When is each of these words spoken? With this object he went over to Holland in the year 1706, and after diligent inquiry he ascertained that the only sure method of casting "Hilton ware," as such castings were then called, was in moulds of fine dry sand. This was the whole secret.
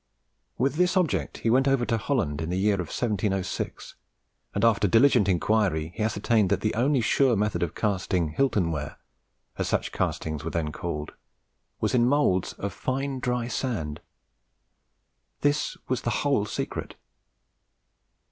With 0.57 0.77
this 0.77 0.97
object 0.97 1.37
he 1.45 1.51
went 1.51 1.67
over 1.67 1.85
to 1.85 1.95
Holland 1.99 2.41
in 2.41 2.49
the 2.49 2.57
year 2.57 2.77
1706, 2.77 3.93
and 4.55 4.65
after 4.65 4.87
diligent 4.87 5.29
inquiry 5.29 5.93
he 5.95 6.01
ascertained 6.01 6.49
that 6.49 6.61
the 6.61 6.73
only 6.73 7.01
sure 7.01 7.35
method 7.35 7.61
of 7.61 7.75
casting 7.75 8.29
"Hilton 8.29 8.71
ware," 8.71 8.97
as 9.59 9.67
such 9.69 9.91
castings 9.91 10.43
were 10.43 10.49
then 10.49 10.71
called, 10.71 11.13
was 11.79 11.93
in 11.93 12.07
moulds 12.07 12.53
of 12.53 12.73
fine 12.73 13.19
dry 13.19 13.47
sand. 13.47 14.01
This 15.41 15.77
was 15.87 16.01
the 16.01 16.09
whole 16.25 16.45
secret. 16.45 16.95